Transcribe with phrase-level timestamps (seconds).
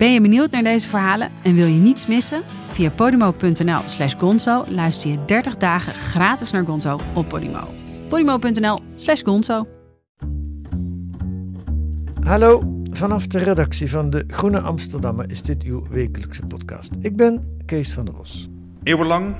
[0.00, 2.42] Ben je benieuwd naar deze verhalen en wil je niets missen?
[2.68, 7.68] Via podimo.nl slash gonzo luister je 30 dagen gratis naar Gonzo op Podimo.
[8.08, 9.68] podimo.nl slash gonzo
[12.22, 16.94] Hallo, vanaf de redactie van de Groene Amsterdammer is dit uw wekelijkse podcast.
[17.00, 18.48] Ik ben Kees van der Bos.
[18.82, 19.36] Eeuwenlang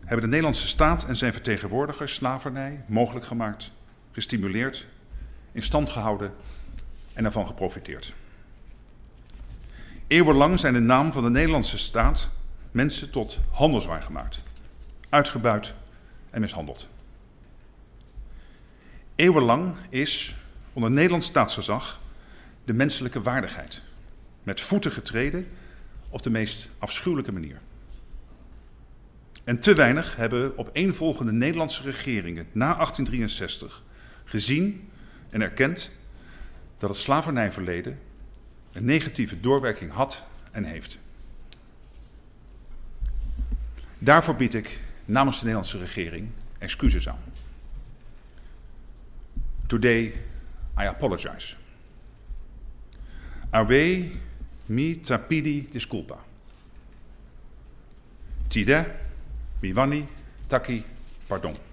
[0.00, 3.72] hebben de Nederlandse staat en zijn vertegenwoordigers slavernij mogelijk gemaakt,
[4.12, 4.86] gestimuleerd,
[5.52, 6.32] in stand gehouden
[7.12, 8.14] en ervan geprofiteerd.
[10.10, 12.28] Eeuwenlang zijn de naam van de Nederlandse staat
[12.70, 14.42] mensen tot handelswaar gemaakt,
[15.08, 15.74] uitgebuit
[16.30, 16.88] en mishandeld.
[19.14, 20.36] Eeuwenlang is
[20.72, 22.00] onder Nederlands staatsgezag
[22.64, 23.82] de menselijke waardigheid
[24.42, 25.46] met voeten getreden
[26.08, 27.60] op de meest afschuwelijke manier.
[29.44, 33.82] En te weinig hebben opeenvolgende Nederlandse regeringen na 1863
[34.24, 34.90] gezien
[35.28, 35.90] en erkend
[36.78, 37.98] dat het slavernijverleden
[38.72, 40.98] een negatieve doorwerking had en heeft.
[43.98, 47.22] Daarvoor bied ik namens de Nederlandse regering excuses aan.
[49.66, 50.02] Today
[50.78, 51.54] I apologize.
[53.50, 54.10] Ave
[54.66, 56.18] mi tapidi disculpa.
[58.48, 58.94] Tide
[59.60, 60.06] mi
[60.46, 60.84] taki
[61.26, 61.69] pardon.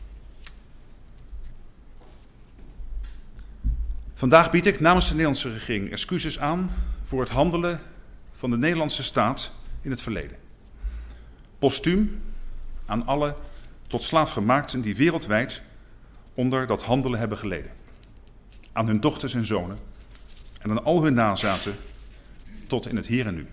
[4.18, 6.72] Vandaag bied ik namens de Nederlandse regering excuses aan
[7.04, 7.82] voor het handelen
[8.32, 9.52] van de Nederlandse staat
[9.82, 10.38] in het verleden.
[11.60, 12.22] Postuum
[12.86, 13.36] aan alle
[13.88, 15.62] tot slaafgemaakten die wereldwijd
[16.34, 17.72] onder dat handelen hebben geleden.
[18.72, 19.78] Aan hun dochters en zonen
[20.60, 21.76] en aan al hun nazaten
[22.68, 23.48] tot in het hier en nu.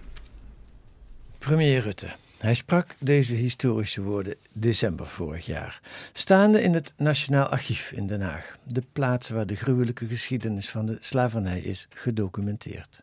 [1.39, 2.09] Premier Rutte.
[2.45, 5.81] Hij sprak deze historische woorden december vorig jaar,
[6.13, 10.87] staande in het Nationaal Archief in Den Haag, de plaats waar de gruwelijke geschiedenis van
[10.87, 13.03] de slavernij is gedocumenteerd.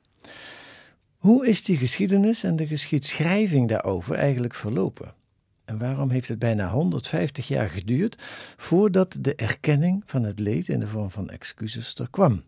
[1.18, 5.14] Hoe is die geschiedenis en de geschiedschrijving daarover eigenlijk verlopen?
[5.66, 8.24] En waarom heeft het bijna 150 jaar geduurd
[8.58, 12.44] voordat de erkenning van het leed in de vorm van excuses er kwam?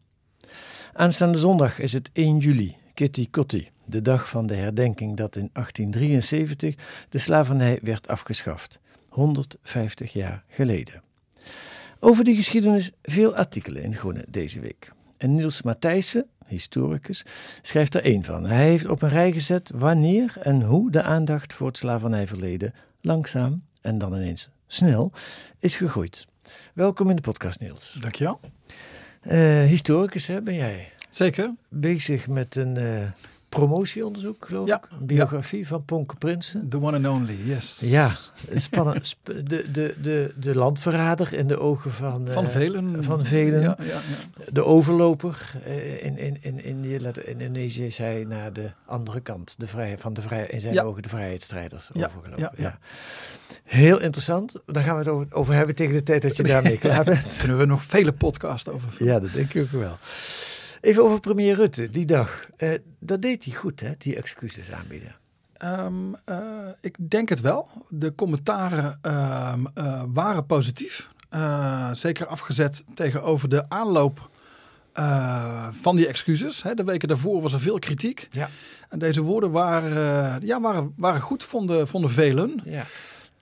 [0.94, 5.50] Aanstaande zondag is het 1 juli, Kitty Kotti, de dag van de herdenking dat in
[5.54, 6.76] 1873
[7.10, 11.04] de slavernij werd afgeschaft, 150 jaar geleden.
[12.00, 14.92] Over die geschiedenis veel artikelen in Groene deze week.
[15.18, 17.26] En Niels Matthijssen, historicus,
[17.62, 18.46] schrijft er één van.
[18.46, 23.64] Hij heeft op een rij gezet wanneer en hoe de aandacht voor het slavernijverleden langzaam
[23.82, 25.12] en dan ineens snel
[25.60, 26.28] is gegroeid.
[26.74, 27.98] Welkom in de podcast, Niels.
[28.00, 28.40] Dankjewel.
[29.28, 30.92] Uh, historicus hè, ben jij?
[31.14, 31.54] Zeker.
[31.70, 33.02] Bezig met een uh,
[33.50, 34.78] promotieonderzoek, geloof ja.
[34.78, 34.88] ik.
[35.00, 36.70] Een biografie van Ponke Prinsen.
[36.70, 37.78] The one and only, yes.
[37.82, 38.12] Ja,
[38.54, 39.16] spannend.
[39.24, 42.28] de, de, de, de landverrader in de ogen van...
[42.28, 43.04] Van velen.
[43.04, 43.62] Van velen.
[43.62, 44.00] Ja, ja,
[44.52, 49.56] de overloper uh, in, in, in, in Indonesië is hij naar de andere kant.
[49.58, 52.52] De vrij, van de vrij, in zijn ogen de vrijheidsstrijders overgelopen.
[52.56, 52.80] ja.
[53.64, 54.54] Heel interessant.
[54.66, 57.38] Daar gaan we het over, over, hebben tegen de tijd dat je daarmee klaar bent.
[57.38, 59.98] Kunnen we nog vele podcasts over Ja, dat denk ik ook wel.
[60.84, 62.48] Even over premier Rutte, die dag.
[62.58, 65.16] Uh, dat deed hij goed, hè, die excuses aanbieden.
[65.64, 66.38] Um, uh,
[66.82, 67.70] ik denk het wel.
[67.90, 69.54] De commentaren uh,
[70.08, 71.10] waren positief.
[71.94, 74.30] zeker afgezet tegenover de aanloop
[75.72, 76.64] van die excuses.
[76.64, 76.74] Hè.
[76.74, 78.28] De weken daarvoor was er veel kritiek.
[78.32, 78.50] Ja.
[78.90, 82.62] En deze woorden waren, ja, waren, waren goed, vonden, vonden velen.
[82.64, 82.86] Ja.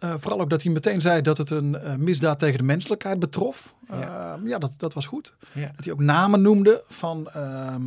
[0.03, 3.19] Uh, vooral ook dat hij meteen zei dat het een uh, misdaad tegen de menselijkheid
[3.19, 3.75] betrof.
[3.91, 5.33] Uh, ja, ja dat, dat was goed.
[5.51, 5.71] Ja.
[5.75, 7.81] Dat hij ook namen noemde van ehm,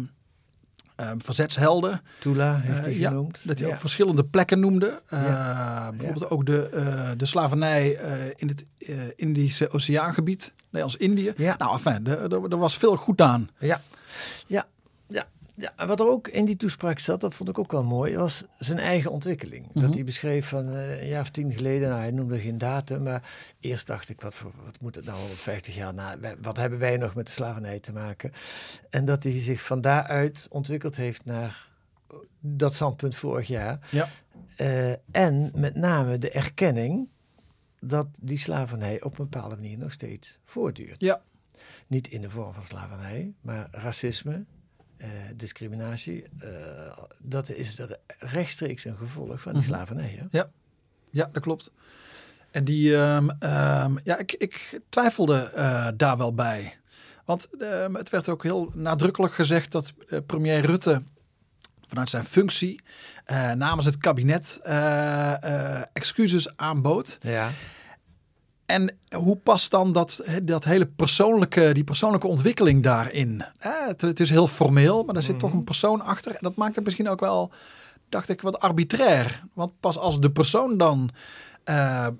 [0.96, 2.02] ehm, verzetshelden.
[2.18, 3.46] Tula heeft hij ja, genoemd.
[3.46, 3.72] Dat hij ja.
[3.72, 5.02] ook verschillende plekken noemde.
[5.96, 8.00] Bijvoorbeeld ook de, de slavernij
[8.36, 8.64] in het
[9.16, 11.32] Indische Oceaangebied, Nederlands-Indië.
[11.58, 13.48] Nou, enfin, er was veel goed aan.
[13.58, 13.80] Ja,
[14.46, 14.66] ja.
[15.54, 15.86] Ja.
[15.86, 18.78] Wat er ook in die toespraak zat, dat vond ik ook wel mooi, was zijn
[18.78, 19.66] eigen ontwikkeling.
[19.72, 19.92] Dat Mhm.
[19.92, 23.30] hij beschreef van uh, een jaar of tien geleden, nou, hij noemde geen datum, maar
[23.60, 26.96] eerst dacht ik, wat, voor, wat moet het nou 150 jaar na, wat hebben wij
[26.96, 28.32] nog met de slavernij te maken?
[28.90, 31.68] En dat hij zich van daaruit ontwikkeld heeft naar
[32.40, 33.78] dat standpunt vorig jaar.
[33.90, 34.08] Ja.
[34.58, 37.08] Uh, en met name de erkenning
[37.80, 41.00] dat die slavernij op een bepaalde manier nog steeds voortduurt.
[41.00, 41.22] Ja.
[41.86, 44.44] Niet in de vorm van slavernij, maar racisme,
[44.96, 46.48] eh, discriminatie, eh,
[47.18, 49.70] dat is er rechtstreeks een gevolg van die Mhm.
[49.72, 50.18] slavernij.
[50.20, 50.24] Hè?
[50.38, 50.50] Ja.
[51.10, 51.70] Ja, dat klopt.
[52.50, 56.76] En die, ehm, ehm, ja, ik, ik twijfelde eh, daar wel bij.
[57.24, 59.92] Want ehm, het werd ook heel nadrukkelijk gezegd dat
[60.26, 61.02] premier Rutte
[61.86, 62.80] vanuit zijn functie
[63.54, 64.60] namens het kabinet
[65.92, 67.18] excuses aanbood.
[67.20, 67.50] Ja.
[68.74, 73.44] En hoe past dan dat, dat hele persoonlijke, die persoonlijke ontwikkeling daarin?
[73.58, 76.32] Eh, het, het is heel formeel, maar er zit toch een persoon achter.
[76.32, 77.52] En dat maakt het misschien ook wel,
[78.08, 79.42] dacht ik, wat arbitrair.
[79.52, 81.10] Want pas als de persoon dan
[81.64, 82.12] eh, eh,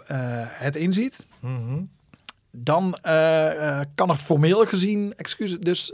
[0.49, 1.27] het inziet,
[2.51, 5.59] dan eh, kan er formeel gezien excuses.
[5.61, 5.93] Dus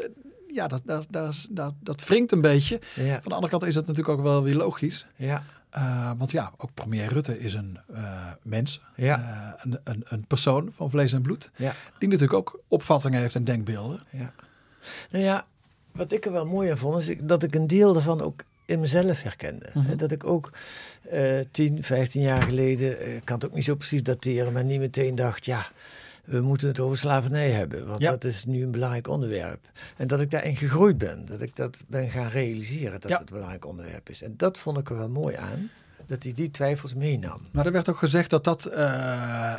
[0.48, 2.80] ja, dat, dat, dat, dat, dat wringt een beetje.
[2.94, 3.20] Ja.
[3.20, 5.06] Van de andere kant is het natuurlijk ook wel weer logisch.
[5.16, 5.42] Ja.
[5.70, 9.18] Eh, want ja, ook premier Rutte is een eh, mens, Ja.
[9.18, 11.72] Eh, een, een, een persoon van vlees en bloed, Ja.
[11.98, 14.00] die natuurlijk ook opvattingen heeft en denkbeelden.
[14.10, 14.32] Ja.
[15.10, 15.46] Nou ja,
[15.92, 18.80] wat ik er wel mooi aan vond, is dat ik een deel daarvan ook in
[18.80, 19.70] mezelf herkende.
[19.74, 19.96] Mhm.
[19.96, 20.52] Dat ik ook
[21.10, 24.78] eh 10, 15 jaar geleden, ik kan het ook niet zo precies dateren, maar niet
[24.80, 25.66] meteen dacht, ja,
[26.30, 28.10] we moeten het over slavernij hebben, want Ja.
[28.10, 29.70] dat is nu een belangrijk onderwerp.
[29.96, 33.18] En dat ik daarin gegroeid ben, dat ik dat ben gaan realiseren, dat Ja.
[33.18, 34.22] het een belangrijk onderwerp is.
[34.22, 35.70] En dat vond ik er wel mooi aan,
[36.06, 37.40] dat hij die twijfels meenam.
[37.52, 39.58] Maar er werd ook gezegd dat, dat, eh, eh,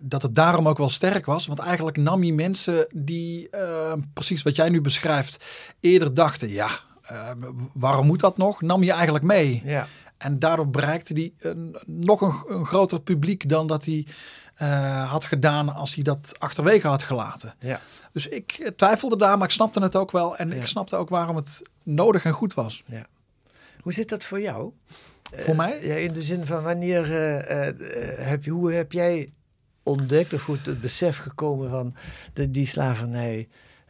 [0.00, 1.46] dat het daarom ook wel sterk was.
[1.46, 5.44] Want eigenlijk nam hij mensen die, eh, precies wat jij nu beschrijft,
[5.80, 6.68] eerder dachten, ja,
[7.74, 8.60] waarom moet dat nog?
[8.62, 9.62] Nam je eigenlijk mee.
[9.64, 9.86] Ja,
[10.18, 14.06] En daardoor bereikte hij een, nog een, een groter publiek dan dat hij
[14.60, 17.54] eh, had gedaan als hij dat achterwege had gelaten.
[17.58, 17.80] ja.
[18.12, 20.36] Dus ik eh, twijfelde daar, maar ik snapte het ook wel.
[20.36, 20.54] En Ja.
[20.54, 22.82] ik snapte ook waarom het nodig en goed was.
[22.86, 23.06] ja.
[23.80, 24.72] Hoe zit dat voor jou?
[25.32, 25.86] Voor mij?
[25.86, 27.74] Ja, in de zin van wanneer eh, eh,
[28.28, 29.32] heb je, hoe heb jij
[29.82, 31.94] ontdekt of goed het besef gekomen van
[32.32, 33.48] de, die slavernij,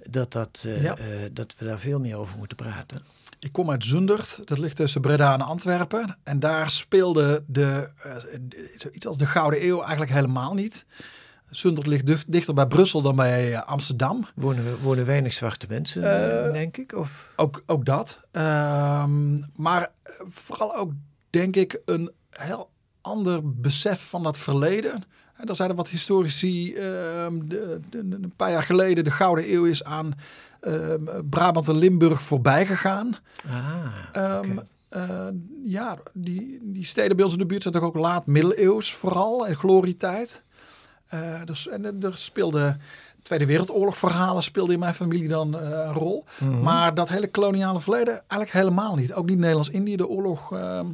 [0.08, 0.96] dat, dat, eh, Ja.
[0.96, 3.02] eh, dat we daar veel meer over moeten praten?
[3.41, 6.17] Ik kom uit Zundert, dat ligt tussen Breda en Antwerpen.
[6.23, 8.13] En daar speelde de, eh,
[8.77, 10.87] zoiets als de Gouden Eeuw eigenlijk helemaal niet.
[11.51, 14.27] Zundert ligt dicht- dichter bij Brussel dan bij eh, Amsterdam.
[14.35, 16.03] Wonen, we- wonen weinig zwarte mensen,
[16.47, 16.93] Eh, denk ik?
[16.93, 17.33] Of?
[17.37, 18.21] Ook, ook dat.
[18.31, 19.89] Ehm, maar
[20.29, 20.93] vooral ook,
[21.31, 22.71] denk ik, een heel
[23.01, 24.93] ander besef van dat verleden.
[25.37, 29.85] En daar zeiden wat historici ehm, de, een paar jaar geleden de Gouden Eeuw is
[29.85, 30.13] aan
[31.31, 33.17] Brabant en Limburg voorbij gegaan.
[33.51, 34.59] Ah, Ehm,
[34.89, 35.27] eh,
[35.65, 39.47] ja, die, die steden bij ons in de buurt zijn toch ook laat middeleeuws vooral
[39.47, 40.43] en glorietijd.
[41.09, 42.77] Eh, dus, en er- er speelde
[43.23, 46.25] Tweede Wereldoorlog verhalen speelde in mijn familie dan eh, een rol.
[46.41, 46.61] Mhm.
[46.63, 49.13] Maar dat hele koloniale verleden eigenlijk helemaal niet.
[49.13, 50.87] Ook niet Nederlands-Indië, de oorlog ehm,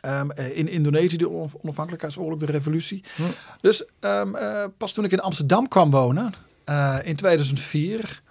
[0.00, 3.04] ehm, eh, in Indonesië, de on- onafhankelijkheidsoorlog, de revolutie.
[3.16, 3.28] Mhm.
[3.60, 6.32] Dus ehm, eh, pas toen ik in Amsterdam kwam wonen,
[6.64, 8.22] eh, in 2004,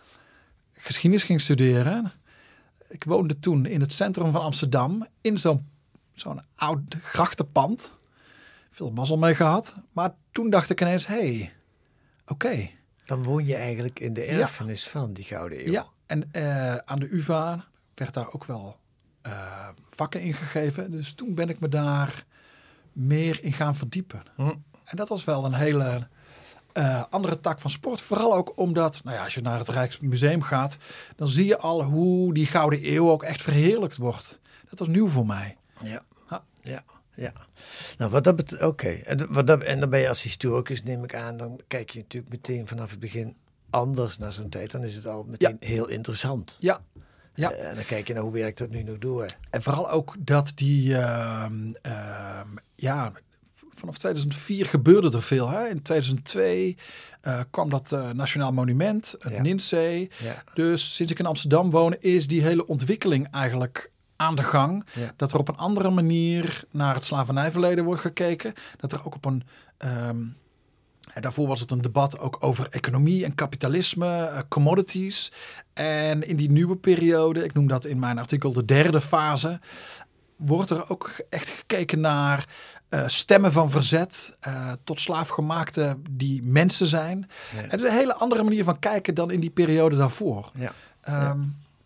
[0.86, 2.12] geschiedenis ging studeren.
[2.88, 5.68] Ik woonde toen in het centrum van Amsterdam, in zo'n
[6.14, 7.94] zo'n oud grachtenpand.
[8.70, 9.74] Veel mazzel mee gehad.
[9.92, 11.54] Maar toen dacht ik ineens, hé, hey,
[12.28, 12.70] oké.
[13.06, 15.72] Dan woon je eigenlijk in de erfenis van die Gouden Eeuw.
[15.72, 17.66] Ja, en eh, aan de UvA
[17.96, 18.78] werd daar ook wel
[19.22, 20.92] eh, vakken in gegeven.
[20.92, 22.26] Dus toen ben ik me daar
[22.92, 24.24] meer in gaan verdiepen.
[24.36, 24.54] Hm.
[24.84, 26.08] En dat was wel een hele
[26.76, 28.02] eh, andere tak van sport.
[28.02, 30.78] Vooral ook omdat, nou ja, als je naar het Rijksmuseum gaat,
[31.16, 34.40] dan zie je al hoe die Gouden Eeuw ook echt verheerlijkt wordt.
[34.70, 35.58] Dat was nieuw voor mij.
[35.84, 36.04] Ja.
[36.30, 36.44] Ja.
[36.62, 36.84] ja.
[37.18, 37.34] Ja,
[37.98, 38.88] nou wat dat betreft, oké.
[38.90, 42.00] En, wat dat- en dan ben je als historicus, neem ik aan, dan kijk je
[42.00, 43.36] natuurlijk meteen vanaf het begin
[43.70, 44.72] anders naar zo'n tijd.
[44.72, 46.58] Dan is het al meteen heel interessant.
[46.60, 46.80] Ja,
[47.34, 47.52] ja.
[47.52, 49.26] Eh, en dan kijk je naar hoe werkt dat nu nog door.
[49.50, 53.12] En vooral ook dat die, ehm, ehm, ja,
[53.76, 55.50] vanaf 2004 gebeurde er veel.
[55.50, 55.68] Hè?
[55.68, 56.78] In 2002
[57.22, 59.42] eh, kwam dat eh, Nationaal Monument, het
[60.24, 60.44] Ja.
[60.54, 64.88] Dus sinds ik in Amsterdam woon, is die hele ontwikkeling eigenlijk aan de gang.
[64.94, 65.14] Ja.
[65.16, 68.54] Dat er op een andere manier naar het slavernijverleden wordt gekeken.
[68.78, 69.44] Dat er ook op een.
[69.78, 70.24] ehm,
[71.14, 75.32] en daarvoor was het een debat ook over economie en kapitalisme, eh, commodities.
[75.74, 79.60] En in die nieuwe periode, ik noem dat in mijn artikel de derde fase,
[80.36, 82.46] wordt er ook echt gekeken naar
[82.90, 87.30] eh, stemmen van verzet eh, tot slaafgemaakte die mensen zijn.
[87.56, 87.62] Ja.
[87.62, 90.52] Het is een hele andere manier van kijken dan in die periode daarvoor.
[90.56, 90.72] Ja.
[91.02, 91.40] Ehm,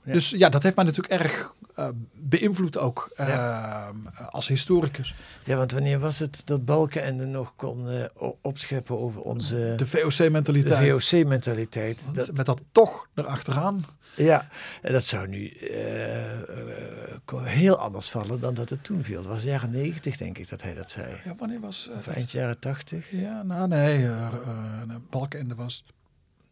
[0.03, 0.13] Ja.
[0.13, 3.91] Dus ja, dat heeft mij natuurlijk erg eh, beïnvloed ook ehm, Ja.
[4.29, 5.15] als historicus.
[5.43, 8.03] ja, want wanneer was het dat Balkenende nog kon eh,
[8.41, 11.03] opscheppen over onze De VOC-mentaliteit.
[11.03, 12.15] VOC-mentaliteit?
[12.15, 13.77] Dat, Met dat toch erachteraan.
[14.15, 14.48] Ja,
[14.81, 19.17] en dat zou nu eh, eh, heel anders vallen dan dat het toen viel.
[19.17, 21.07] Het was jaren negentig, denk ik, dat hij dat zei.
[21.25, 21.89] Ja, wanneer was...
[21.91, 23.12] eh, Of dat- eind jaren tachtig.
[23.12, 25.83] Ja, nou nee, eh eh, Balkenende was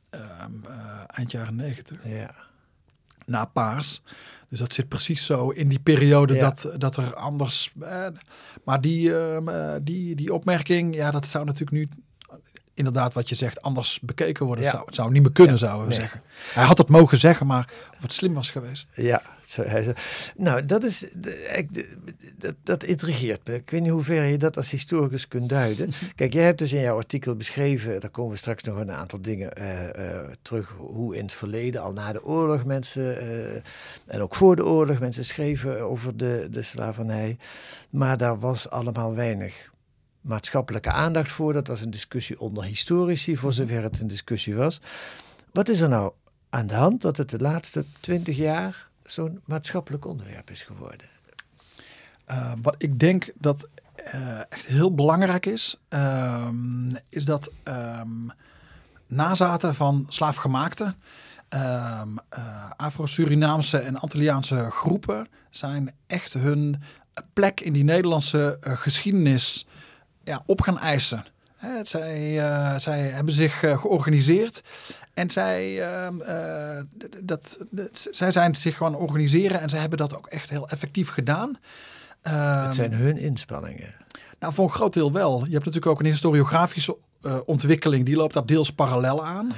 [0.10, 1.98] ehm, eh, eind jaren negentig.
[2.03, 2.36] Ja.
[3.27, 4.01] Na paars.
[4.50, 6.39] Dus dat zit precies zo in die periode Ja.
[6.39, 7.74] dat, dat er anders.
[7.81, 8.05] eh,
[8.63, 11.88] maar die, ehm, eh, die, die opmerking, ja, dat zou natuurlijk nu
[12.77, 14.63] inderdaad wat je zegt anders bekeken worden.
[14.65, 14.72] Ja.
[14.72, 16.00] Zou, het zou niet meer kunnen, Ja, zouden we nee.
[16.00, 16.22] zeggen.
[16.53, 18.89] Hij had het mogen zeggen, maar of het slim was geweest.
[18.96, 19.91] Ja, zo, hij zo.
[20.36, 21.05] nou dat is,
[22.38, 23.55] dat, dat intrigeert me.
[23.55, 25.91] Ik weet niet hoe ver je dat als historicus kunt duiden.
[26.15, 29.22] Kijk, jij hebt dus in jouw artikel beschreven, daar komen we straks nog een aantal
[29.22, 33.62] dingen eh, eh, terug, hoe in het verleden, al na de oorlog mensen, eh,
[34.05, 37.38] en ook voor de oorlog, mensen schreven over de, de slavernij.
[37.89, 39.69] Maar daar was allemaal weinig
[40.27, 41.53] maatschappelijke aandacht voor.
[41.53, 44.81] Dat was een discussie onder historici, voor zover het een discussie was.
[45.51, 46.12] Wat is er nou
[46.50, 51.07] aan de hand dat het de laatste twintig jaar zo'n maatschappelijk onderwerp is geworden?
[52.31, 53.67] Uh, wat ik denk dat
[54.15, 58.31] uh, echt heel belangrijk is, um, is dat um,
[59.07, 66.81] nazaten van slaafgemaakte, um, uh, Afro-Surinaamse en Antilliaanse groepen zijn echt hun
[67.34, 69.67] plek in die Nederlandse geschiedenis
[70.27, 71.25] ja, op gaan eisen.
[71.55, 74.63] Hè, zij, uh, zij hebben zich uh, georganiseerd
[75.13, 76.79] en zij, uh,
[77.24, 81.10] dat, dat, zij zijn zich gaan organiseren en zij hebben dat ook echt heel effectief
[81.10, 81.57] gedaan.
[82.22, 83.96] Het zijn hun inspanningen.
[84.39, 85.38] Nou, voor een groot deel wel.
[85.38, 86.98] Je hebt natuurlijk ook een historiografische
[87.46, 89.53] ontwikkeling, die loopt daar deels parallel aan.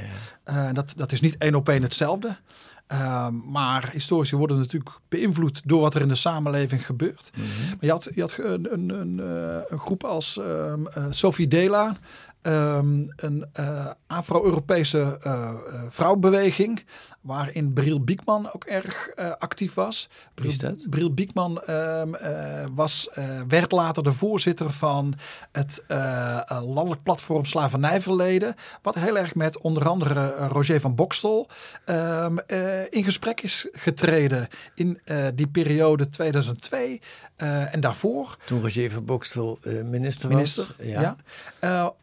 [0.46, 0.68] Ja.
[0.68, 2.38] Uh, dat, dat is niet één op één hetzelfde.
[2.92, 7.32] Uh, maar historici worden natuurlijk beïnvloed door wat er in de samenleving gebeurt.
[7.36, 7.70] Mm -hmm.
[7.70, 11.98] Maar je had, je had een, een, een, eh, een groep als um, Sophie Dela,
[12.42, 15.54] um, een uh, Afro-Europese uh,
[15.90, 16.86] vrouwbeweging,
[17.22, 20.10] waarin Bril Biekman ook erg uh, actief was.
[20.58, 20.90] Dat?
[20.90, 22.16] Bril Biekman um,
[22.76, 23.10] was,
[23.48, 25.14] werd later de voorzitter van
[25.52, 25.84] het
[26.48, 31.50] landelijk platform Slavernijverleden, wat heel erg met onder andere Roger van Bokstel
[32.90, 35.02] in gesprek is getreden in
[35.36, 37.02] die periode 2002
[37.72, 38.38] en daarvoor.
[38.46, 40.88] Toen Roger van Bokstel minister, minister was.
[40.88, 41.16] Ja.
[41.62, 41.94] ja.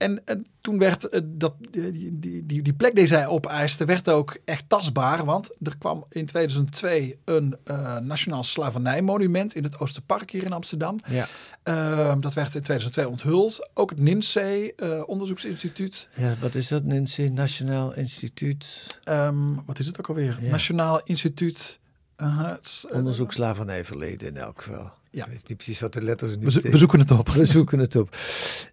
[0.00, 4.38] En, en, toen werd uh, dat, die, die, die, plek die zij opeiste, werd ook
[4.44, 5.24] echt tastbaar.
[5.24, 10.98] Want er kwam in 2002 een uh, nationaal slavernijmonument in het Oosterpark hier in Amsterdam.
[11.08, 11.28] Ja.
[11.64, 13.70] Uh, dat werd in 2002 onthuld.
[13.74, 16.08] Ook het NINSEE uh, onderzoeksinstituut.
[16.16, 16.84] Ja, wat is dat?
[16.84, 18.86] NINSEE Nationaal Instituut?
[19.08, 20.38] Um, wat is het ook alweer?
[20.42, 20.50] Ja.
[20.50, 21.78] Nationaal Instituut...
[22.16, 24.92] Uh, het, Onderzoek slavernijverleden in elk geval.
[25.12, 25.24] Ja.
[25.24, 27.28] Ik weet niet precies wat de letters nu we, zo we zoeken het op.
[27.40, 28.16] We zoeken het op.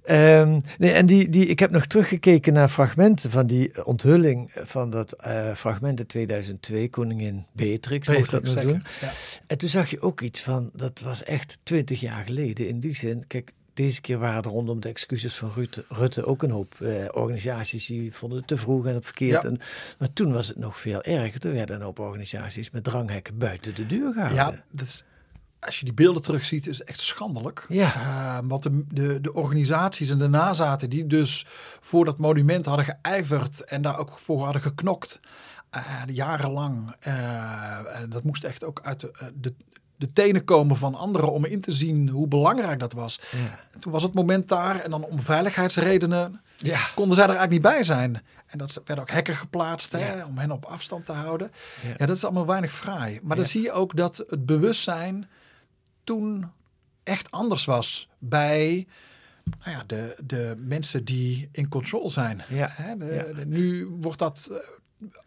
[0.09, 4.89] Um, nee, en die, die, ik heb nog teruggekeken naar fragmenten van die onthulling van
[4.89, 8.83] dat uh, fragment in 2002, Koningin Beatrix, mocht dat nog doen.
[9.01, 9.11] Ja.
[9.47, 12.67] En toen zag je ook iets van, dat was echt twintig jaar geleden.
[12.67, 16.43] In die zin, kijk, deze keer waren er rondom de excuses van Rutte, Rutte ook
[16.43, 19.43] een hoop eh, organisaties die vonden het te vroeg en het verkeerd.
[19.43, 19.49] Ja.
[19.49, 19.59] En,
[19.99, 21.39] maar toen was het nog veel erger.
[21.39, 24.37] Toen werden een hoop organisaties met dranghekken buiten de deur gehouden.
[24.37, 25.03] Ja, dat is,
[25.59, 27.65] als je die beelden terugziet, is het echt schandelijk.
[27.69, 27.93] Ja.
[27.95, 31.45] Uh, wat de, de, de organisaties en de nazaten die dus
[31.79, 35.19] voor dat monument hadden geijverd en daar ook voor hadden geknokt.
[35.77, 36.95] Uh, jarenlang.
[37.07, 39.53] Uh, en dat moest echt ook uit de, de,
[39.95, 43.19] de tenen komen van anderen om in te zien hoe belangrijk dat was.
[43.31, 43.59] Ja.
[43.71, 46.79] En toen was het moment daar en dan om veiligheidsredenen Ja.
[46.95, 48.21] konden zij er eigenlijk niet bij zijn.
[48.47, 50.25] En dat werden ook hekken geplaatst hè, Ja.
[50.25, 51.51] om hen op afstand te houden.
[51.83, 51.93] Ja.
[51.97, 53.19] Ja, dat is allemaal weinig fraai.
[53.23, 55.27] Maar dan zie je ook dat het bewustzijn
[56.07, 56.51] toen
[57.03, 58.87] echt anders was bij
[59.59, 62.41] nou ja, de, de mensen die in control zijn.
[62.49, 62.69] Ja.
[62.71, 63.23] Hè, de, Ja.
[63.33, 64.57] de- nu wordt dat eh,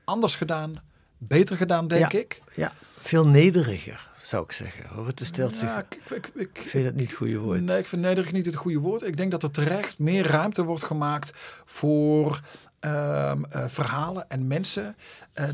[0.04, 0.82] anders gedaan,
[1.18, 2.18] beter gedaan, denk Ja.
[2.18, 2.42] ik.
[2.54, 4.86] ja, veel nederiger zou ik zeggen.
[4.88, 5.06] Hoor.
[5.06, 5.68] Het stelt zich.
[5.68, 7.60] Ja, ik, ik, ik, vind dat niet het goede woord.
[7.60, 9.02] Nee, ik vind nederig niet het goede woord.
[9.02, 11.32] Ik denk dat er terecht meer ruimte wordt gemaakt
[11.64, 12.40] voor
[12.80, 14.96] ehm, eh, verhalen en mensen
[15.32, 15.48] eh,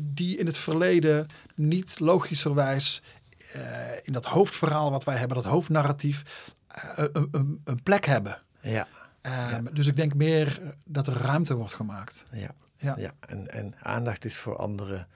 [0.00, 3.02] die in het verleden niet logischerwijs
[3.52, 3.60] eh,
[4.02, 6.22] in dat hoofdverhaal wat wij hebben, dat hoofdnarratief,
[6.68, 8.42] eh, een, plek hebben.
[8.60, 8.86] Ja,
[9.20, 12.26] Ehm, Dus ik denk meer dat er ruimte wordt gemaakt.
[12.32, 12.94] ja, Ja.
[12.98, 13.10] ja.
[13.20, 15.06] En, en aandacht is voor andere,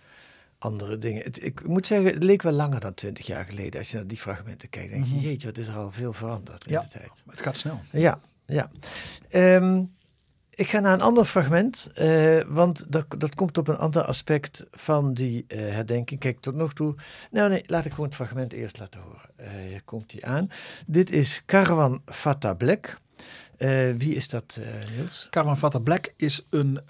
[0.58, 1.22] andere dingen.
[1.22, 3.80] Het, ik moet zeggen, het leek wel langer dan twintig jaar geleden.
[3.80, 6.66] Als je naar die fragmenten kijkt, denk je, jeetje, wat is er al veel veranderd
[6.66, 6.80] in Ja.
[6.80, 7.22] de tijd.
[7.30, 7.80] Het gaat snel.
[7.92, 8.70] Ja, ja.
[9.28, 9.82] Ehm,
[10.54, 14.66] ik ga naar een ander fragment, eh, want dat, dat komt op een ander aspect
[14.70, 16.20] van die eh, herdenking.
[16.20, 16.94] Kijk, tot nog toe.
[17.30, 19.30] Nou, nee, laat ik gewoon het fragment eerst laten horen.
[19.36, 20.50] Eh, hier komt die aan.
[20.86, 22.98] Dit is Caravan Fata Black.
[23.56, 24.60] Eh, wie is dat,
[24.96, 25.26] Niels?
[25.30, 26.80] Carvan Vatta Black is een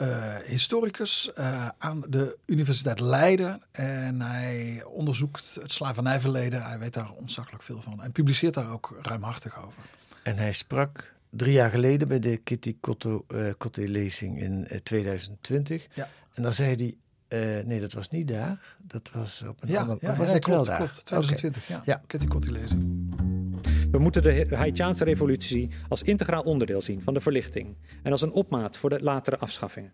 [0.47, 1.31] historicus
[1.79, 3.63] aan de Universiteit Leiden.
[3.71, 6.63] En hij onderzoekt het slavernijverleden.
[6.63, 8.03] Hij weet daar ontzaglijk veel van.
[8.03, 9.83] En publiceert daar ook ruimhartig over.
[10.23, 15.87] En hij sprak drie jaar geleden bij de Kitty Kotte, eh, in eh, 2020.
[15.95, 16.09] Ja.
[16.35, 16.97] En dan zei hij,
[17.29, 18.77] eh, nee, dat was niet daar.
[18.83, 19.97] Dat was op een Ja, ander...
[20.01, 20.77] ja, was ja, het wel daar?
[20.77, 21.05] klopt.
[21.05, 22.03] 2020, ja.
[22.29, 23.09] Kortie lezen.
[23.91, 28.33] We moeten de Haitiaanse revolutie als integraal onderdeel zien van de verlichting en als een
[28.33, 29.93] opmaat voor de latere afschaffingen.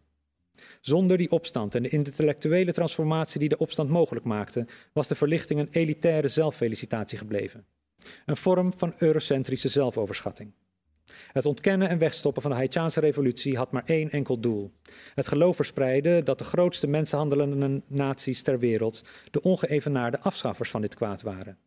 [0.81, 5.61] Zonder die opstand en de intellectuele transformatie die de opstand mogelijk maakte, was de verlichting
[5.61, 7.67] een elitaire zelffelicitatie gebleven.
[8.27, 10.53] Een vorm van eurocentrische zelfoverschatting.
[11.33, 14.73] Het ontkennen en wegstoppen van de Haitiaanse revolutie had maar één enkel doel.
[15.15, 20.95] Het geloof verspreiden dat de grootste mensenhandelende naties ter wereld de ongeëvenaarde afschaffers van dit
[20.95, 21.59] kwaad waren.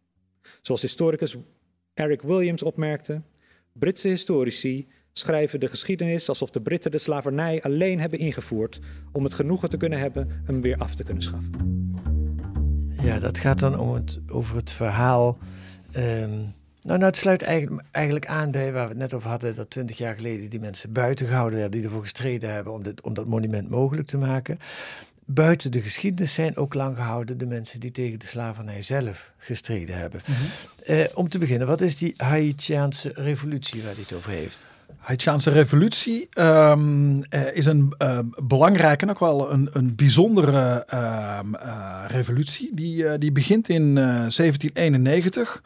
[0.61, 1.35] Zoals historicus
[1.93, 3.21] Eric Williams opmerkte,
[3.73, 8.79] Britse historici schrijven de geschiedenis alsof de Britten de slavernij alleen hebben ingevoerd
[9.11, 11.51] om het genoegen te kunnen hebben hem weer af te kunnen schaffen.
[13.01, 15.37] Ja, dat gaat dan om het, over het verhaal.
[15.91, 16.39] ehm,
[16.81, 19.69] nou, nou, het sluit eigenlijk, eigenlijk aan bij waar we het net over hadden, dat
[19.69, 23.13] twintig jaar geleden die mensen buiten gehouden werden, die ervoor gestreden hebben om, dit, om
[23.13, 24.59] dat monument mogelijk te maken.
[25.25, 29.97] Buiten de geschiedenis zijn ook lang gehouden de mensen die tegen de slavernij zelf gestreden
[29.97, 30.21] hebben.
[30.85, 34.67] Eh, om te beginnen, wat is die Haitiaanse revolutie waar hij het over heeft?
[34.97, 41.53] Haitiaanse revolutie ehm, eh, is een ehm, belangrijke en ook wel een, een bijzondere ehm,
[41.55, 42.75] eh, revolutie.
[42.75, 45.63] Die, die begint in eh, 1791.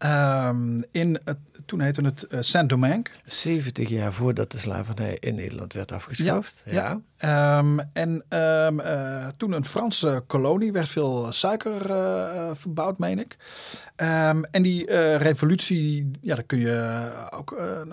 [0.00, 3.04] Ehm, in het, toen heette het eh, Saint-Domingue.
[3.24, 6.62] 70 jaar voordat de slavernij in Nederland werd afgeschaft.
[6.66, 7.00] Ja.
[7.16, 13.36] Ehm, en ehm, eh, toen een Franse kolonie werd veel suiker eh, verbouwd, meen ik.
[14.50, 17.92] En die revolutie, ja, daar kun je ook een,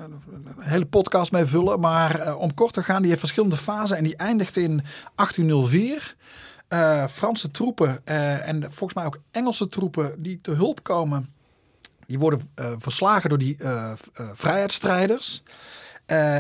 [0.59, 1.79] hele podcast mee vullen.
[1.79, 4.81] Maar om kort te gaan, die heeft verschillende fasen en die eindigt in
[5.15, 6.15] 1804.
[6.67, 11.35] Eh, Franse troepen en volgens mij ook Engelse troepen die te hulp komen.
[12.07, 15.43] Die worden eh, verslagen door die eh, eh, vrijheidsstrijders.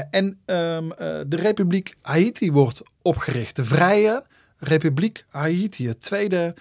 [0.09, 0.97] En ehm, eh,
[1.27, 3.55] de Republiek Haiti wordt opgericht.
[3.55, 4.23] De Vrije
[4.59, 5.87] Republiek Haiti.
[5.87, 6.55] Het tweede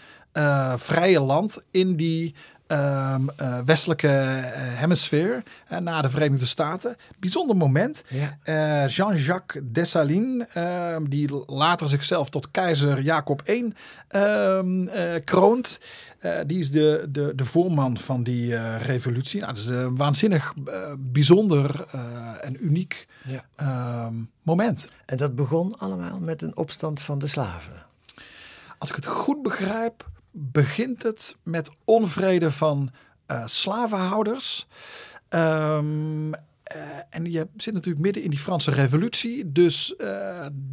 [0.77, 2.35] vrije land in die
[2.67, 4.09] ehm, eh, westelijke
[4.53, 5.43] hemisfeer.
[5.81, 6.97] na de Verenigde Staten.
[7.19, 8.03] Bijzonder moment.
[8.45, 8.87] Ja.
[8.87, 13.73] Jean-Jacques Dessalines, ehm, die later zichzelf tot keizer Jacob I
[15.25, 15.79] kroont.
[16.19, 19.41] Eh, die is de, de, de voorman van die eh, revolutie.
[19.41, 21.87] Nou, dat is een waanzinnig eh, bijzonder
[22.41, 23.45] en uniek Ja.
[23.57, 24.91] ehm, moment.
[25.07, 27.85] En dat begon allemaal met een opstand van de slaven.
[28.79, 32.91] Als ik het goed begrijp, begint het met onvrede van
[33.45, 34.67] slavenhouders.
[35.29, 39.53] Ehm, eh, en je zit natuurlijk midden in die Franse revolutie.
[39.53, 39.95] Dus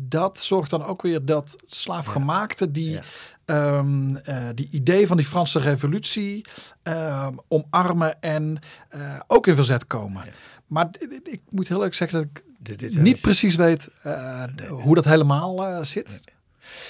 [0.08, 3.02] dat zorgt dan ook weer dat slaafgemaakten die, Ja.
[3.46, 6.46] Ehm, eh, die idee van die Franse revolutie
[6.84, 10.26] ehm, omarmen en eh, ook in verzet komen.
[10.68, 10.90] Maar
[11.24, 12.96] ik moet heel eerlijk zeggen dat ik details.
[12.96, 16.20] niet precies weet eh, hoe dat helemaal zit.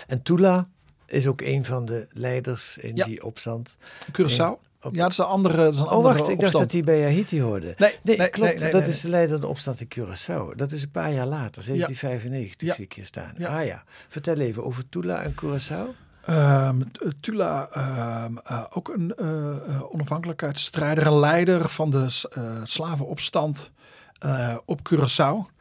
[0.07, 0.67] En Tula
[1.05, 3.05] is ook een van de leiders in Ja.
[3.05, 3.77] die opstand.
[4.11, 4.71] Curaçao?
[4.81, 6.63] Op- Ja, dat is een andere, dat is een Oh, andere wacht, ik dacht opstand.
[6.63, 7.73] dat hij bij Haiti hoorde.
[7.77, 8.59] Nee, nee, klopt.
[8.59, 10.55] nee, dat is de leider van de opstand in Curaçao.
[10.55, 12.73] Dat is een paar jaar later, 1795 Ja.
[12.73, 13.33] zie ik hier staan.
[13.37, 13.59] Ja.
[13.59, 13.83] Ah ja.
[14.09, 16.02] Vertel even over Tula en Curaçao.
[16.25, 16.81] Ehm,
[17.19, 23.71] Tula, ehm, eh, ook een eh, eh, onafhankelijkheidsstrijder, een leider van de eh, slavenopstand
[24.19, 25.51] eh, op Curaçao.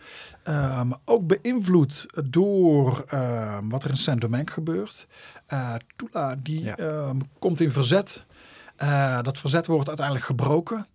[0.42, 3.04] Ehm, ook beïnvloed door
[3.68, 5.06] wat er in Saint-Domingue gebeurt.
[5.46, 7.12] Eh, Tula die Ja.
[7.38, 8.26] komt in verzet.
[8.76, 10.86] Eh, dat verzet wordt uiteindelijk gebroken.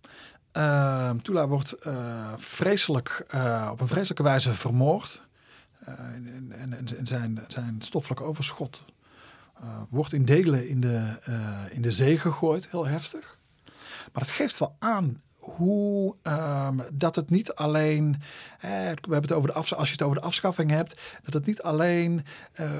[1.22, 1.92] Tula wordt eh,
[2.36, 5.26] vreselijk, eh, op een vreselijke wijze vermoord.
[5.84, 8.97] Eh, en, en, zijn, zijn stoffelijk overschot eh,
[9.88, 13.38] wordt in delen in de, eh, in de zee gegooid, heel heftig.
[14.12, 15.22] Maar het geeft wel aan
[15.56, 18.22] hoe ehm, dat het niet alleen,
[18.60, 21.46] eh, we hebben het over de als je het over de afschaffing hebt, dat het
[21.46, 22.70] niet alleen eh,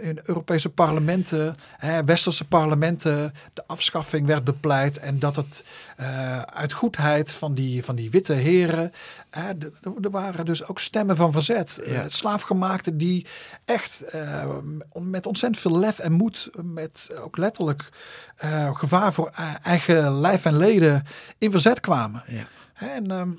[0.00, 5.64] in Europese parlementen, eh, westerse parlementen, de afschaffing werd bepleit en dat het
[5.96, 11.16] eh, uit goedheid van die, van die witte heren, eh, er waren dus ook stemmen
[11.16, 11.92] van verzet, Ja.
[12.02, 13.26] eh, slaafgemaakten die
[13.64, 14.56] echt eh,
[14.92, 17.88] met ontzettend veel lef en moed, met ook letterlijk
[18.36, 21.04] eh, gevaar voor e- eigen lijf en leden
[21.38, 22.22] in verzet kwamen.
[22.26, 22.46] Ja.
[22.74, 23.30] En ehm,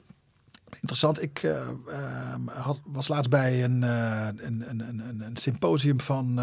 [0.73, 1.52] interessant, ik eh,
[1.88, 6.39] ehm, had, was laatst bij een, een, een, een, een- een symposium van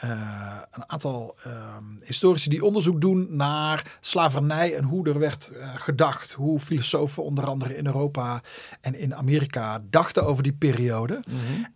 [0.00, 5.74] eh, een aantal ehm, historici die onderzoek doen naar slavernij en hoe er werd eh,
[5.74, 6.32] gedacht.
[6.32, 8.42] Hoe filosofen onder andere in Europa
[8.80, 11.20] en in Amerika dachten over die periode.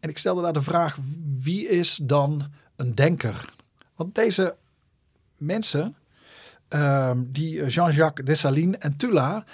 [0.01, 0.99] En ik stelde daar de vraag,
[1.39, 3.55] wie is dan een denker?
[3.97, 4.57] Want deze
[5.39, 5.97] mensen
[6.69, 9.45] ehm, die Jean-Jacques Dessalines en Tula,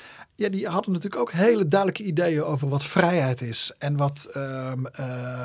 [0.40, 4.86] ja, die hadden natuurlijk ook hele duidelijke ideeën over wat vrijheid is en wat, ehm,
[4.86, 5.44] eh,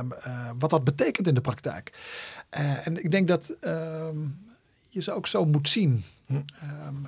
[0.59, 1.93] wat dat betekent in de praktijk.
[2.55, 4.17] Eh, en ik denk dat ehm,
[4.89, 6.03] je ze ook zo moet zien.
[6.27, 6.43] Ehm,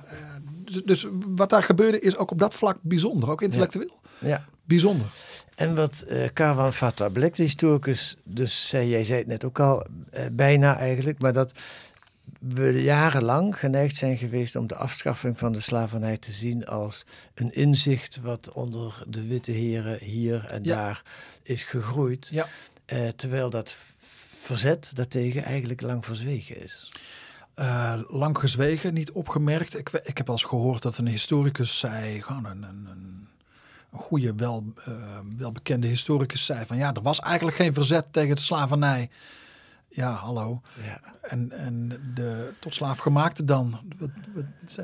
[0.08, 0.16] eh,
[0.64, 4.00] dus, dus wat daar gebeurde is ook op dat vlak bijzonder, ook intellectueel.
[4.18, 4.44] Ja.
[4.64, 5.06] Bijzonder.
[5.54, 9.86] En wat eh Karwan Fatah de historicus, dus zei, jij zei het net ook al,
[10.32, 11.52] bijna eigenlijk, maar dat
[12.38, 17.52] we jarenlang geneigd zijn geweest om de afschaffing van de slavernij te zien als een
[17.54, 20.74] inzicht wat onder de witte heren hier en Ja.
[20.74, 21.02] daar
[21.42, 22.28] is gegroeid.
[22.30, 22.46] Ja.
[23.16, 23.76] Terwijl dat
[24.42, 26.92] verzet daartegen eigenlijk lang verzwegen is.
[27.54, 29.78] Eh, lang gezwegen, niet opgemerkt.
[29.78, 33.28] Ik, ik heb wel eens gehoord dat een historicus zei, gewoon een, een, een,
[33.98, 34.92] goede, wel, eh,
[35.36, 39.10] welbekende historicus zei van ja, er was eigenlijk geen verzet tegen de slavernij.
[39.88, 40.60] Ja, hallo.
[40.84, 41.00] Ja.
[41.22, 44.10] En, en de tot slaaf gemaakte dan, wat,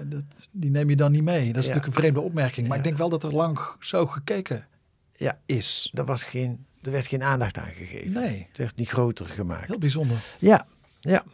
[0.06, 1.46] dat, die neem je dan niet mee.
[1.52, 1.74] Dat is Ja.
[1.74, 2.68] natuurlijk een vreemde opmerking.
[2.68, 2.82] Maar Ja.
[2.82, 4.66] ik denk wel dat er lang zo gekeken
[5.16, 5.90] Ja, is.
[5.94, 8.12] er, was geen, er werd geen aandacht aan gegeven.
[8.12, 9.66] Nee, Het werd niet groter gemaakt.
[9.66, 10.16] heel bijzonder.
[10.38, 10.66] Ja,
[11.00, 11.24] ja.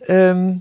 [0.00, 0.54] Ehm,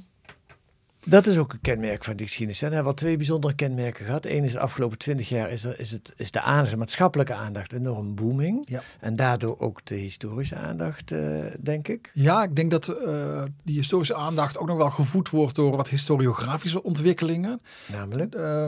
[1.06, 2.62] dat is ook een kenmerk van die geschiedenis.
[2.62, 4.26] En we hebben wel twee bijzondere kenmerken gehad.
[4.26, 7.34] Eén is de afgelopen twintig jaar is, er, is, het, is de aandacht, de maatschappelijke
[7.34, 8.64] aandacht enorm booming.
[8.66, 8.84] Ja.
[9.00, 12.12] En daardoor ook de historische aandacht, eh, denk ik.
[12.14, 15.90] Ja, ik denk dat eh, die historische aandacht ook nog wel gevoed wordt door wat
[15.90, 17.62] historiografische ontwikkelingen.
[17.86, 18.36] Namelijk.
[18.36, 18.68] Eh,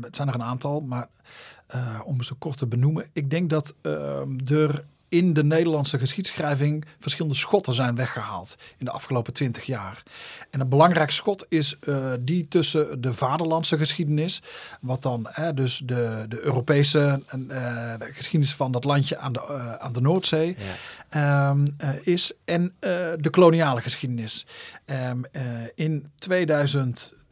[0.00, 1.08] het zijn er een aantal, maar
[2.04, 3.06] om ze kort te benoemen.
[3.12, 8.90] Ik denk dat ehm, er in de Nederlandse geschiedschrijving verschillende schotten zijn weggehaald in de
[8.90, 10.02] afgelopen twintig jaar.
[10.50, 14.42] En een belangrijk schot is eh, die tussen de vaderlandse geschiedenis,
[14.80, 17.38] wat dan hè, dus de, de Europese eh,
[17.98, 20.56] de geschiedenis van dat landje aan de, eh, aan de Noordzee
[21.08, 22.74] ehm, eh, is, en
[23.20, 24.46] de koloniale geschiedenis.
[24.84, 25.42] Ehm, eh,
[25.74, 26.10] in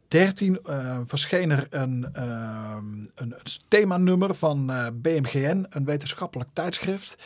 [0.09, 3.37] 2013 eh, verscheen er een, ehm, een, een
[3.69, 7.17] themanummer van eh, BMGN, een wetenschappelijk tijdschrift,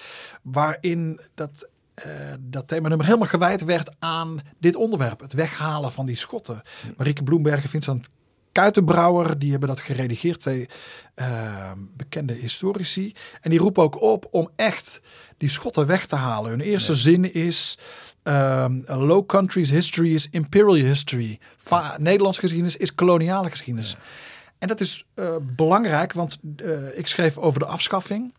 [0.42, 6.16] waarin dat, eh, dat themanummer helemaal gewijd werd aan dit onderwerp, het weghalen van die
[6.16, 6.62] schotten.
[6.96, 8.08] Marieke Bloemberg en Vincent
[8.52, 10.68] Kuitenbrouwer, die hebben dat geredigeerd, twee
[11.14, 13.14] eh, bekende historici.
[13.40, 15.00] En die roepen ook op om echt
[15.36, 16.50] die schotten weg te halen.
[16.50, 17.78] Hun eerste zin is...
[18.22, 21.38] ehm, Low Countries history is imperial history.
[21.56, 23.96] Va Nederlandse geschiedenis is koloniale geschiedenis.
[24.58, 28.34] En dat is eh, belangrijk, want eh, ik schreef over de afschaffing.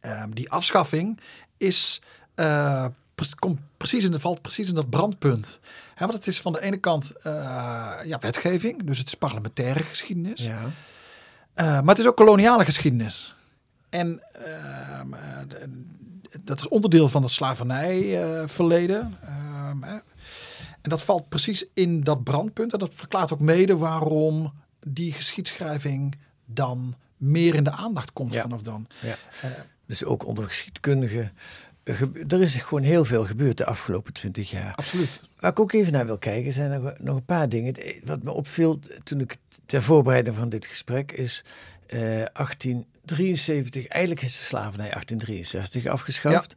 [0.00, 1.20] Ehm, die afschaffing
[1.56, 2.02] is,
[2.34, 2.86] eh,
[3.38, 5.60] komt precies in, valt precies in dat brandpunt.
[5.98, 7.12] Want het is van de ene kant
[8.04, 10.44] ja, wetgeving, dus het is parlementaire geschiedenis.
[10.44, 10.60] Ja.
[11.54, 13.34] Maar het is ook koloniale geschiedenis.
[13.90, 15.84] En ehm, eh, de-
[16.44, 19.16] dat is onderdeel van het slavernijverleden.
[19.22, 19.94] Ehm, hè.
[20.80, 22.72] en dat valt precies in dat brandpunt.
[22.72, 24.52] En dat verklaart ook mede waarom
[24.86, 28.40] die geschiedschrijving dan meer in de aandacht komt Ja.
[28.42, 28.86] vanaf dan.
[29.02, 29.16] ja.
[29.86, 31.32] Dus ook onder geschiedkundigen.
[32.28, 34.74] Er is gewoon heel veel gebeurd de afgelopen twintig jaar.
[34.74, 35.22] absoluut.
[35.36, 37.74] Waar ik ook even naar wil kijken, zijn er nog een paar dingen.
[38.04, 41.44] Wat me opviel toen ik ter voorbereiding van dit gesprek is
[41.86, 42.24] eh
[43.04, 43.86] 1873.
[43.86, 46.54] Eigenlijk is de slavernij 1863 afgeschaft.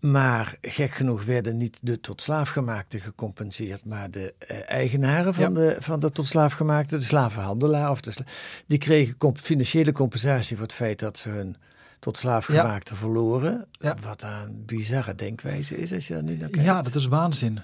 [0.00, 5.50] Maar gek genoeg werden niet de tot slaafgemaakte gecompenseerd, maar de eh, eigenaren van, Ja.
[5.60, 8.24] de, van de tot slaafgemaakte, de slavenhandelaar, of de sla-
[8.66, 11.56] die kregen comp- financiële compensatie voor het feit dat ze hun
[11.98, 13.66] tot slaafgemaakte verloren.
[13.70, 13.96] Ja.
[14.02, 16.66] Wat een bizarre denkwijze is als je daar nu naar kijkt.
[16.66, 17.60] Ja, dat is waanzin.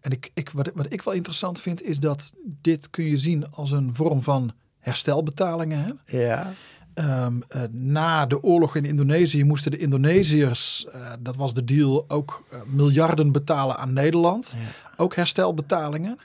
[0.00, 3.50] En ik, ik, wat, wat ik wel interessant vind, is dat dit kun je zien
[3.50, 5.98] als een vorm van herstelbetalingen.
[6.04, 6.18] Hè?
[6.18, 6.52] Ja,
[6.96, 12.04] Ehm, eh, na de oorlog in Indonesië moesten de Indonesiërs, eh, dat was de deal,
[12.08, 14.54] ook eh, miljarden betalen aan Nederland.
[14.96, 16.18] Ook herstelbetalingen.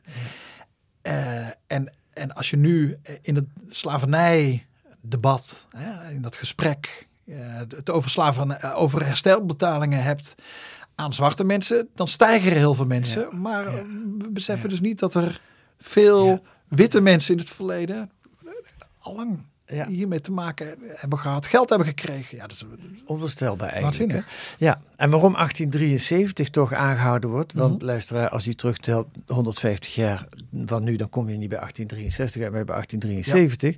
[1.68, 7.08] En, en als je nu in het slavernijdebat, hè, in dat gesprek,
[7.70, 10.36] het over, slavernij, over herstelbetalingen hebt
[10.96, 13.42] aan zwarte mensen, dan stijgen er heel veel mensen.
[13.42, 13.66] Maar
[14.18, 15.42] we beseffen dus niet dat er
[15.78, 18.12] veel witte mensen in het verleden
[19.00, 19.88] allang Ja.
[19.88, 22.38] hiermee te maken hebben gehad, geld hebben gekregen.
[22.38, 22.66] Ja, dat is
[23.06, 24.12] onvoorstelbaar eigenlijk.
[24.12, 24.20] Hè?
[24.58, 27.86] Ja, en waarom 1873 toch aangehouden wordt, want Mhm.
[27.86, 30.26] luisteraar, als je terugtelt 150 jaar
[30.66, 33.76] van nu, dan kom je niet bij 1863 uit, maar bij 1873.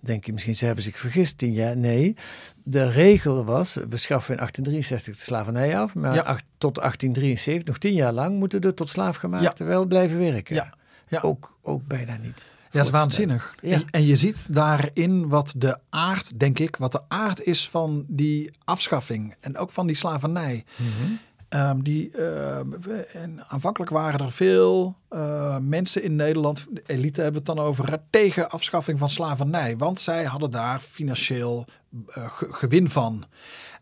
[0.00, 1.76] Denk je misschien, ze hebben zich vergist, tien jaar.
[1.76, 2.16] Nee,
[2.64, 6.20] de regel was, we schaffen in 1863 de slavernij af, maar Ja.
[6.22, 10.54] acht- tot 1873, nog tien jaar lang, moeten de tot slaafgemaakte wel blijven werken.
[10.54, 10.74] Ja,
[11.08, 11.20] ja.
[11.20, 12.54] Ook, ook bijna niet.
[12.76, 13.54] Ja, dat is waanzinnig.
[13.60, 13.72] Ja.
[13.74, 18.04] En, en je ziet daarin wat de aard, denk ik, wat de aard is van
[18.08, 20.64] die afschaffing en ook van die slavernij.
[20.76, 21.12] Mhm.
[21.48, 22.72] Ehm, die, ehm,
[23.12, 27.98] en aanvankelijk waren er veel eh, mensen in Nederland, de elite hebben het dan over,
[28.10, 29.76] tegen afschaffing van slavernij.
[29.76, 31.64] Want zij hadden daar financieel
[32.08, 33.24] eh, ge- gewin van.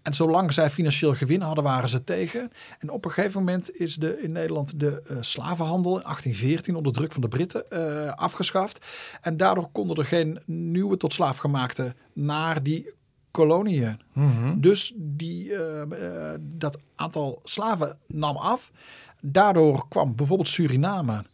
[0.04, 2.50] En zolang zij financieel gewin hadden, waren ze tegen.
[2.78, 6.92] En op een gegeven moment is de, in Nederland de eh, slavenhandel in 1814 onder
[6.92, 8.86] druk van de Britten eh, afgeschaft.
[9.20, 12.92] En daardoor konden er geen nieuwe tot slaafgemaakte naar die
[13.30, 14.00] koloniën.
[14.56, 18.70] Dus die, eh, dat aantal slaven nam af.
[19.20, 21.24] Daardoor kwam bijvoorbeeld Suriname,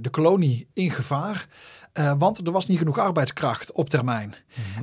[0.00, 1.48] de kolonie, in gevaar.
[1.92, 4.34] Eh, want er was niet genoeg arbeidskracht op termijn.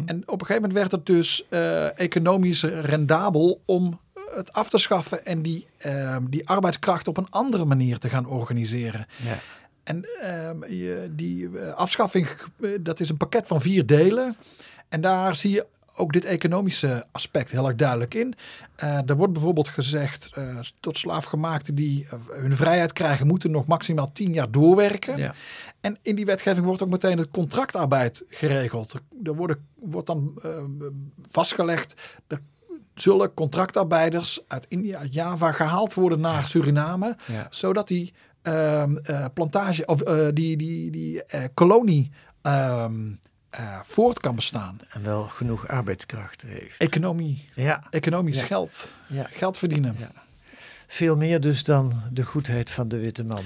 [0.06, 4.00] En op een gegeven moment werd het dus eh, economisch rendabel om
[4.36, 8.26] het af te schaffen en die, eh, die arbeidskracht op een andere manier te gaan
[8.26, 9.08] organiseren.
[9.24, 9.38] Ja.
[9.84, 12.28] En ehm, je, die eh, afschaffing,
[12.82, 14.36] dat is een pakket van vier delen.
[14.90, 15.66] En daar zie je
[16.00, 18.34] ook dit economische aspect heel erg duidelijk in.
[18.76, 23.68] Eh, er wordt bijvoorbeeld gezegd, eh, tot slaafgemaakten die eh, hun vrijheid krijgen, moeten nog
[23.68, 25.18] maximaal tien jaar doorwerken.
[25.18, 25.34] Ja.
[25.82, 28.96] En in die wetgeving wordt ook meteen het contractarbeid geregeld.
[29.24, 30.42] Er, worden, wordt dan
[31.22, 31.96] vastgelegd,
[32.28, 32.42] er
[32.94, 37.48] zullen contractarbeiders uit India, uit Java gehaald worden naar Suriname, Ja.
[37.50, 40.00] zodat die ehm, eh, plantage of
[40.34, 42.12] die, die, die eh, kolonie
[43.50, 44.78] eh, voort kan bestaan.
[44.90, 46.80] En wel genoeg arbeidskracht heeft.
[46.80, 48.46] Economie, ja, economisch Ja.
[48.46, 49.28] geld, Ja.
[49.32, 49.96] geld verdienen.
[50.00, 50.12] Ja.
[50.88, 53.44] veel meer dus dan de goedheid van de witte man.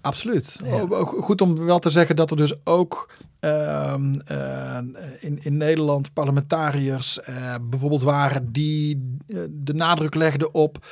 [0.00, 0.58] Absoluut.
[0.64, 0.80] Ja.
[0.80, 4.78] Ook, ook goed om wel te zeggen dat er dus ook ehm, eh,
[5.18, 10.86] in, in Nederland parlementariërs eh, bijvoorbeeld waren die eh, de nadruk legden op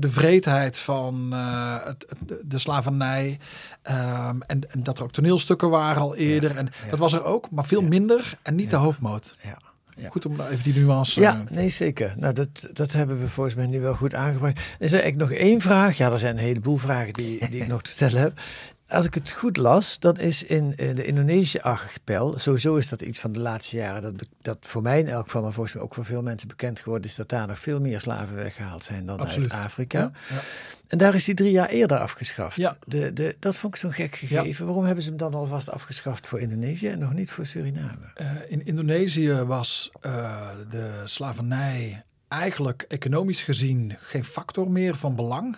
[0.00, 2.06] de vreedheid van het,
[2.44, 3.38] de slavernij.
[3.82, 6.56] Ehm, en, en dat er ook toneelstukken waren al eerder.
[6.56, 6.90] En ja.
[6.90, 9.36] dat was er ook, maar veel minder en niet de hoofdmoot.
[9.42, 9.67] Ja.
[9.98, 10.08] Ja.
[10.08, 11.20] Goed om daar even die nuance.
[11.20, 12.14] Ja, eh, nee, zeker.
[12.18, 14.58] Nou, dat, dat hebben we volgens mij nu wel goed aangebracht.
[14.58, 15.96] Er is er eigenlijk nog één vraag.
[15.96, 18.40] Ja, er zijn een heleboel vragen die, die ik nog te stellen heb.
[18.88, 23.18] Als ik het goed las, dan is in eh, de Indonesië-archipel, sowieso is dat iets
[23.18, 25.94] van de laatste jaren, dat, dat voor mij in elk geval, maar volgens mij ook
[25.94, 29.20] voor veel mensen bekend geworden is, dat daar nog veel meer slaven weggehaald zijn dan
[29.20, 29.52] Absoluut.
[29.52, 29.98] uit Afrika.
[29.98, 30.40] Ja, ja.
[30.86, 32.56] En daar is die drie jaar eerder afgeschaft.
[32.56, 32.76] Ja.
[32.86, 34.64] De, de, dat vond ik zo'n gek gegeven.
[34.66, 38.12] Waarom hebben ze hem dan alvast afgeschaft voor Indonesië en nog niet voor Suriname?
[38.14, 45.56] Eh, in Indonesië was eh, de slavernij eigenlijk economisch gezien geen factor meer van belang.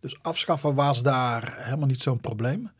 [0.00, 2.70] Dus afschaffen was daar helemaal niet zo'n probleem.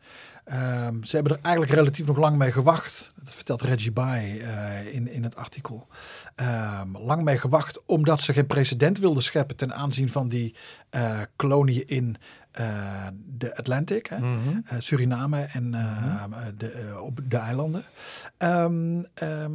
[0.49, 3.13] Ehm, ze hebben er eigenlijk relatief nog lang mee gewacht.
[3.23, 5.87] Dat vertelt Reggie Bai eh, in, in het artikel.
[6.35, 10.55] Ehm, lang mee gewacht omdat ze geen precedent wilden scheppen ten aanzien van die
[10.89, 12.17] eh koloniën in
[12.51, 14.15] eh, de Atlantic, hè?
[14.15, 16.23] Eh, Suriname en eh,
[16.55, 17.83] de, eh, op de eilanden.
[18.37, 19.53] Ehm, ehm,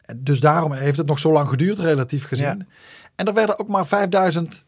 [0.00, 2.58] en dus daarom heeft het nog zo lang geduurd, relatief gezien.
[2.58, 2.66] Ja.
[3.14, 4.64] En er werden ook maar 5000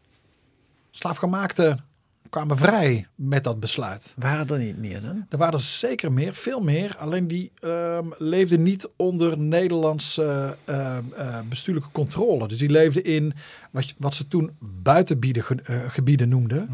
[0.91, 1.89] slaafgemaakten
[2.29, 4.15] kwamen vrij met dat besluit.
[4.17, 5.25] Waren er niet meer dan?
[5.29, 6.97] Er waren er zeker meer, veel meer.
[6.97, 12.47] Alleen die ehm, leefden niet onder Nederlandse ehm, eh, bestuurlijke controle.
[12.47, 13.33] Dus die leefden in
[13.71, 16.69] wat, wat ze toen buitengebieden eh, gebieden noemden.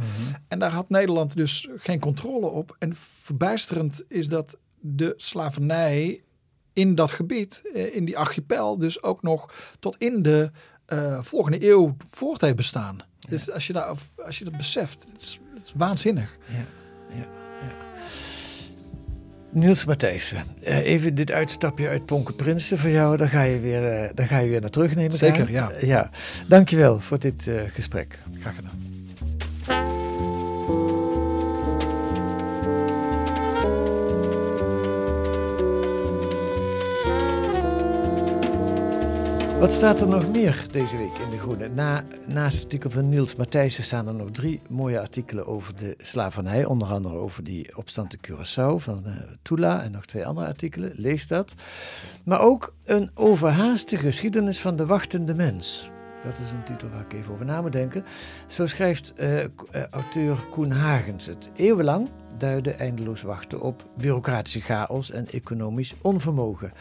[0.48, 2.76] En daar had Nederland dus geen controle op.
[2.80, 6.24] En verbijsterend is dat de slavernij
[6.74, 10.52] in dat gebied, eh, in die archipel, dus ook nog tot in de
[11.22, 13.00] volgende eeuw voort heeft bestaan.
[13.28, 13.84] Dus als je,
[14.26, 16.38] als je dat beseft, het is, het is waanzinnig.
[16.46, 16.66] Ja,
[17.10, 17.28] ja,
[17.62, 17.76] ja.
[19.52, 23.18] Niels Matthijssen, eh, even dit uitstapje uit Prinsen voor jou.
[23.18, 25.18] Daar ga je weer, eh, daar ga je weer naar terug nemen.
[25.18, 25.72] Zeker, ja.
[25.82, 26.10] ja.
[26.48, 28.20] Dankjewel voor dit eh, gesprek.
[28.40, 28.85] Graag gedaan.
[39.66, 41.68] Wat staat er nog meer deze week in De Groene?
[41.68, 45.96] Na, naast het artikel van Niels Matthijssen staan er nog drie mooie artikelen over de
[45.98, 46.66] slavernij.
[46.66, 50.94] Onder andere over die opstand te Curaçao van eh, Tula en nog twee andere artikelen.
[50.96, 51.54] Lees dat.
[52.24, 55.90] Maar ook een overhaaste geschiedenis van de wachtende mens.
[56.24, 58.06] Dat is een titel waar ik even over na moet denken.
[58.48, 59.50] Zo schrijft eh, eh,
[59.92, 61.52] auteur Koen Hagens het.
[61.56, 66.72] Eeuwenlang duiden eindeloos wachten op bureaucratische chaos en economisch onvermogen.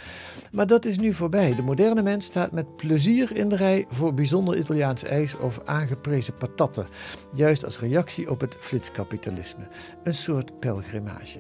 [0.53, 1.55] Maar dat is nu voorbij.
[1.55, 6.37] De moderne mens staat met plezier in de rij voor bijzonder Italiaans ijs of aangeprezen
[6.37, 6.87] patatten.
[7.35, 9.69] Juist als reactie op het flitskapitalisme.
[10.03, 11.39] Een soort pelgrimage.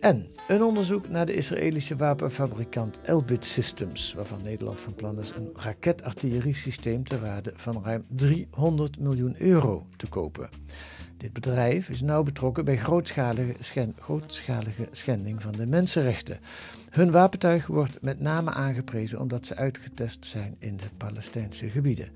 [0.00, 5.50] En een onderzoek naar de Israëlische wapenfabrikant Elbit Systems, waarvan Nederland van plan is een
[5.54, 10.48] raketartilleriesysteem ter waarde van ruim 300 miljoen euro te kopen.
[11.26, 16.38] Dit bedrijf is nauw betrokken bij grootschalige, schen- grootschalige schending van de mensenrechten.
[16.90, 22.08] Hun wapentuig wordt met name aangeprezen omdat ze uitgetest zijn in de Palestijnse gebieden.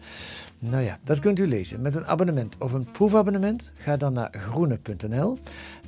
[0.58, 3.72] Nou ja, dat kunt u lezen met een abonnement of een proefabonnement.
[3.76, 5.38] Ga dan naar groene.nl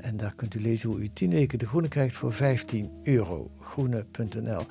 [0.00, 3.50] en daar kunt u lezen hoe u 10 weken de groene krijgt voor 15 euro.
[3.60, 4.58] Groene.nl.
[4.60, 4.66] Oh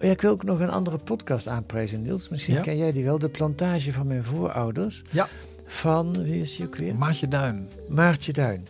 [0.00, 2.28] ja, ik wil ook nog een andere podcast aanprijzen, Niels.
[2.28, 2.60] Misschien Ja.
[2.60, 3.18] ken jij die wel.
[3.18, 5.02] De plantage van mijn voorouders.
[5.10, 5.28] Ja.
[5.66, 6.94] Van, wie is ook weer?
[6.94, 7.68] Maatje Duin.
[7.88, 8.66] Maartje Duin.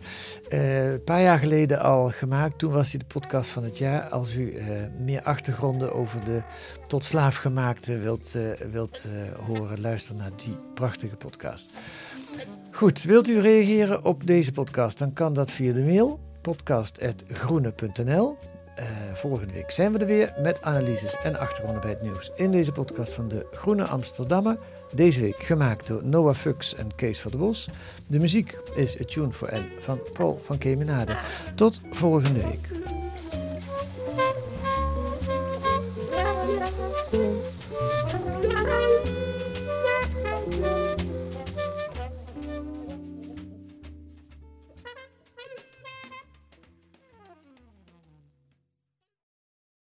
[0.49, 2.57] Eh, een paar jaar geleden al gemaakt.
[2.57, 4.01] Toen was hij de podcast van het jaar.
[4.01, 4.67] Als u eh,
[4.99, 6.43] meer achtergronden over de
[6.87, 9.07] tot slaafgemaakte wilt, eh, wilt
[9.45, 11.71] horen, luister naar die prachtige podcast.
[12.71, 14.97] Goed, wilt u reageren op deze podcast?
[14.97, 18.37] Dan kan dat via de mail podcast.groene.nl.
[19.13, 22.71] Volgende week zijn we er weer met analyses en achtergronden bij het nieuws in deze
[22.71, 24.57] podcast van de Groene Amsterdammer.
[24.93, 27.69] Deze week gemaakt door Noah Fuchs en Kees van der Bos.
[28.07, 31.17] De muziek is A Tune for N van Paul van Kemenade.
[31.55, 32.69] Tot volgende week.